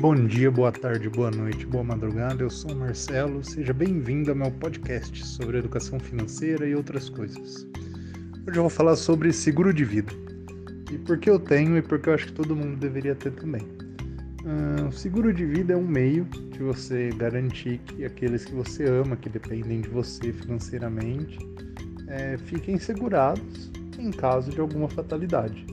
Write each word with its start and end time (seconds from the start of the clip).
Bom 0.00 0.14
dia, 0.14 0.50
boa 0.50 0.72
tarde, 0.72 1.10
boa 1.10 1.30
noite, 1.30 1.66
boa 1.66 1.84
madrugada. 1.84 2.42
Eu 2.42 2.48
sou 2.48 2.72
o 2.72 2.74
Marcelo. 2.74 3.44
Seja 3.44 3.74
bem-vindo 3.74 4.30
ao 4.30 4.36
meu 4.36 4.50
podcast 4.50 5.26
sobre 5.26 5.58
educação 5.58 6.00
financeira 6.00 6.66
e 6.66 6.74
outras 6.74 7.10
coisas. 7.10 7.66
Hoje 8.48 8.58
eu 8.58 8.62
vou 8.62 8.70
falar 8.70 8.96
sobre 8.96 9.30
seguro 9.30 9.74
de 9.74 9.84
vida. 9.84 10.10
E 10.90 10.96
por 10.96 11.18
que 11.18 11.28
eu 11.28 11.38
tenho 11.38 11.76
e 11.76 11.82
por 11.82 11.98
que 11.98 12.08
eu 12.08 12.14
acho 12.14 12.28
que 12.28 12.32
todo 12.32 12.56
mundo 12.56 12.78
deveria 12.78 13.14
ter 13.14 13.32
também. 13.32 13.60
Uh, 13.60 14.90
seguro 14.90 15.34
de 15.34 15.44
vida 15.44 15.74
é 15.74 15.76
um 15.76 15.86
meio 15.86 16.24
de 16.24 16.60
você 16.60 17.10
garantir 17.10 17.76
que 17.80 18.02
aqueles 18.02 18.46
que 18.46 18.54
você 18.54 18.86
ama, 18.86 19.16
que 19.16 19.28
dependem 19.28 19.82
de 19.82 19.90
você 19.90 20.32
financeiramente, 20.32 21.38
é, 22.08 22.38
fiquem 22.38 22.78
segurados 22.78 23.70
em 23.98 24.10
caso 24.10 24.50
de 24.50 24.62
alguma 24.62 24.88
fatalidade. 24.88 25.66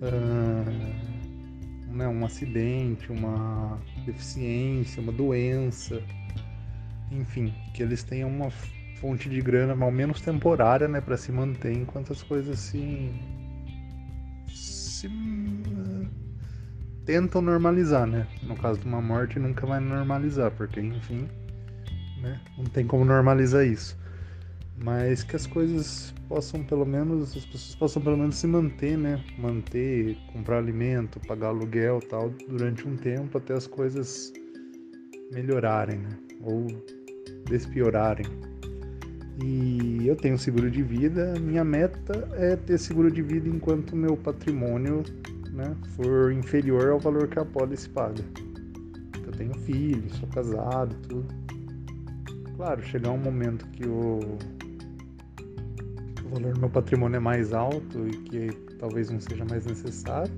Uh, 0.00 1.09
né, 1.90 2.06
um 2.08 2.24
acidente, 2.24 3.10
uma 3.10 3.78
deficiência, 4.06 5.02
uma 5.02 5.12
doença, 5.12 6.02
enfim, 7.10 7.52
que 7.74 7.82
eles 7.82 8.02
tenham 8.02 8.28
uma 8.28 8.50
fonte 9.00 9.28
de 9.28 9.40
grana 9.40 9.72
ao 9.84 9.90
menos 9.90 10.20
temporária, 10.20 10.86
né, 10.86 11.00
para 11.00 11.16
se 11.16 11.32
manter 11.32 11.72
enquanto 11.72 12.12
as 12.12 12.22
coisas 12.22 12.58
se, 12.58 13.10
se 14.48 15.10
tentam 17.04 17.42
normalizar, 17.42 18.06
né? 18.06 18.26
No 18.42 18.56
caso 18.56 18.78
de 18.78 18.86
uma 18.86 19.00
morte 19.00 19.38
nunca 19.38 19.66
vai 19.66 19.80
normalizar, 19.80 20.50
porque 20.52 20.80
enfim, 20.80 21.28
né, 22.20 22.40
não 22.56 22.64
tem 22.64 22.86
como 22.86 23.04
normalizar 23.04 23.66
isso 23.66 23.98
mas 24.82 25.22
que 25.22 25.36
as 25.36 25.46
coisas 25.46 26.14
possam 26.28 26.62
pelo 26.64 26.86
menos 26.86 27.36
as 27.36 27.44
pessoas 27.44 27.74
possam 27.74 28.02
pelo 28.02 28.16
menos 28.16 28.36
se 28.36 28.46
manter, 28.46 28.96
né? 28.96 29.22
Manter, 29.38 30.16
comprar 30.32 30.58
alimento, 30.58 31.20
pagar 31.26 31.48
aluguel, 31.48 32.00
tal, 32.08 32.30
durante 32.48 32.88
um 32.88 32.96
tempo 32.96 33.36
até 33.36 33.54
as 33.54 33.66
coisas 33.66 34.32
melhorarem, 35.32 35.98
né? 35.98 36.10
Ou 36.42 36.66
despiorarem. 37.44 38.26
E 39.44 40.06
eu 40.06 40.16
tenho 40.16 40.38
seguro 40.38 40.70
de 40.70 40.82
vida. 40.82 41.34
Minha 41.40 41.64
meta 41.64 42.28
é 42.32 42.56
ter 42.56 42.78
seguro 42.78 43.10
de 43.10 43.22
vida 43.22 43.48
enquanto 43.48 43.94
meu 43.94 44.16
patrimônio, 44.16 45.02
né, 45.50 45.74
for 45.96 46.32
inferior 46.32 46.90
ao 46.90 47.00
valor 47.00 47.26
que 47.28 47.38
a 47.38 47.44
pólice 47.44 47.88
paga. 47.88 48.22
Eu 49.26 49.32
tenho 49.32 49.54
filhos, 49.60 50.12
sou 50.16 50.28
casado, 50.28 50.94
tudo. 51.08 51.26
Claro, 52.56 52.82
chegar 52.82 53.10
um 53.10 53.18
momento 53.18 53.66
que 53.68 53.86
o 53.86 54.20
o 54.69 54.69
valor 56.30 56.54
do 56.54 56.60
meu 56.60 56.70
patrimônio 56.70 57.16
é 57.16 57.20
mais 57.20 57.52
alto 57.52 58.06
e 58.06 58.10
que 58.10 58.50
talvez 58.78 59.10
não 59.10 59.20
seja 59.20 59.44
mais 59.44 59.66
necessário, 59.66 60.32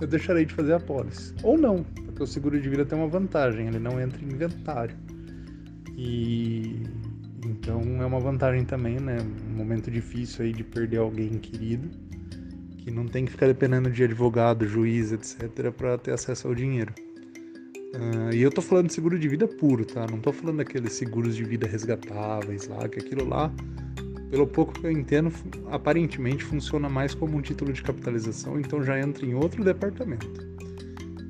eu 0.00 0.06
deixarei 0.06 0.44
de 0.44 0.54
fazer 0.54 0.72
a 0.74 0.80
pólice. 0.80 1.34
Ou 1.42 1.58
não, 1.58 1.82
porque 1.82 2.22
o 2.22 2.26
seguro 2.26 2.60
de 2.60 2.68
vida 2.68 2.84
tem 2.84 2.98
uma 2.98 3.08
vantagem, 3.08 3.66
ele 3.66 3.78
não 3.78 4.00
entra 4.00 4.20
em 4.22 4.28
inventário. 4.28 4.96
E 5.96 6.82
então 7.44 7.80
é 8.00 8.06
uma 8.06 8.20
vantagem 8.20 8.64
também, 8.64 8.98
né? 9.00 9.18
Um 9.50 9.56
momento 9.56 9.90
difícil 9.90 10.44
aí 10.44 10.52
de 10.52 10.64
perder 10.64 10.98
alguém 10.98 11.30
querido, 11.38 11.88
que 12.78 12.90
não 12.90 13.06
tem 13.06 13.24
que 13.24 13.32
ficar 13.32 13.46
dependendo 13.46 13.90
de 13.90 14.04
advogado, 14.04 14.66
juiz, 14.66 15.12
etc, 15.12 15.72
para 15.72 15.98
ter 15.98 16.12
acesso 16.12 16.48
ao 16.48 16.54
dinheiro. 16.54 16.92
Uh, 17.94 18.34
e 18.34 18.42
eu 18.42 18.50
tô 18.50 18.60
falando 18.60 18.88
de 18.88 18.92
seguro 18.92 19.18
de 19.18 19.28
vida 19.28 19.48
puro, 19.48 19.84
tá? 19.84 20.06
Não 20.10 20.20
tô 20.20 20.30
falando 20.30 20.58
daqueles 20.58 20.92
seguros 20.92 21.34
de 21.34 21.42
vida 21.42 21.66
resgatáveis 21.66 22.68
lá, 22.68 22.86
que 22.88 22.98
aquilo 22.98 23.26
lá 23.26 23.52
pelo 24.30 24.46
pouco 24.46 24.72
que 24.72 24.86
eu 24.86 24.90
entendo, 24.90 25.32
aparentemente 25.70 26.44
funciona 26.44 26.88
mais 26.88 27.14
como 27.14 27.36
um 27.36 27.40
título 27.40 27.72
de 27.72 27.82
capitalização, 27.82 28.60
então 28.60 28.82
já 28.82 28.98
entra 29.00 29.24
em 29.24 29.34
outro 29.34 29.64
departamento. 29.64 30.46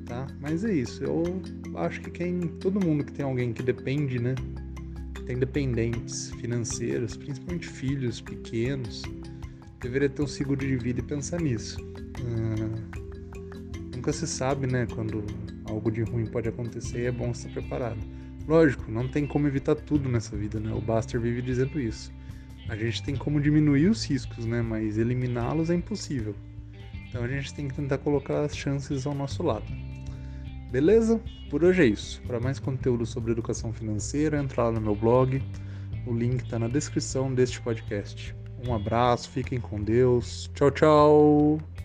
Tá? 0.05 0.27
Mas 0.41 0.65
é 0.65 0.73
isso. 0.73 1.03
Eu 1.03 1.23
acho 1.75 2.01
que 2.01 2.09
quem, 2.09 2.39
todo 2.59 2.83
mundo 2.83 3.03
que 3.03 3.11
tem 3.13 3.25
alguém 3.25 3.53
que 3.53 3.63
depende, 3.63 4.19
né? 4.19 4.35
Tem 5.25 5.37
dependentes 5.37 6.31
financeiros, 6.31 7.15
principalmente 7.15 7.67
filhos 7.67 8.19
pequenos, 8.19 9.03
deveria 9.79 10.09
ter 10.09 10.23
um 10.23 10.27
seguro 10.27 10.59
de 10.59 10.75
vida 10.75 10.99
e 10.99 11.03
pensar 11.03 11.39
nisso. 11.39 11.77
Ah, 12.19 12.99
nunca 13.95 14.11
se 14.11 14.25
sabe, 14.25 14.65
né? 14.65 14.87
Quando 14.93 15.23
algo 15.65 15.91
de 15.91 16.01
ruim 16.01 16.25
pode 16.25 16.49
acontecer, 16.49 17.03
é 17.03 17.11
bom 17.11 17.31
estar 17.31 17.49
preparado. 17.49 17.99
Lógico, 18.47 18.91
não 18.91 19.07
tem 19.07 19.27
como 19.27 19.47
evitar 19.47 19.75
tudo 19.75 20.09
nessa 20.09 20.35
vida, 20.35 20.59
né? 20.59 20.73
O 20.73 20.81
Buster 20.81 21.21
vive 21.21 21.41
dizendo 21.41 21.79
isso. 21.79 22.11
A 22.69 22.75
gente 22.75 23.01
tem 23.01 23.15
como 23.15 23.41
diminuir 23.41 23.89
os 23.89 24.05
riscos, 24.05 24.45
né? 24.45 24.61
Mas 24.61 24.97
eliminá-los 24.97 25.69
é 25.69 25.75
impossível. 25.75 26.35
Então 27.07 27.23
a 27.23 27.27
gente 27.27 27.53
tem 27.53 27.67
que 27.67 27.73
tentar 27.73 27.97
colocar 27.97 28.41
as 28.43 28.55
chances 28.55 29.07
ao 29.07 29.15
nosso 29.15 29.41
lado. 29.41 29.65
Beleza? 30.71 31.19
Por 31.49 31.63
hoje 31.63 31.81
é 31.81 31.85
isso. 31.87 32.21
Para 32.27 32.39
mais 32.39 32.59
conteúdo 32.59 33.05
sobre 33.05 33.31
educação 33.31 33.73
financeira, 33.73 34.39
entra 34.39 34.65
lá 34.65 34.71
no 34.71 34.79
meu 34.79 34.95
blog. 34.95 35.41
O 36.05 36.13
link 36.13 36.43
está 36.43 36.59
na 36.59 36.67
descrição 36.67 37.33
deste 37.33 37.59
podcast. 37.59 38.35
Um 38.67 38.73
abraço, 38.75 39.29
fiquem 39.31 39.59
com 39.59 39.81
Deus. 39.81 40.49
Tchau, 40.53 40.69
tchau! 40.69 41.78